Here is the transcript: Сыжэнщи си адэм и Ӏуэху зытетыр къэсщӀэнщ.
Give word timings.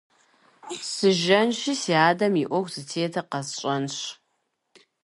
Сыжэнщи 0.93 1.73
си 1.81 1.93
адэм 2.09 2.33
и 2.43 2.45
Ӏуэху 2.49 2.71
зытетыр 2.73 3.25
къэсщӀэнщ. 3.31 3.97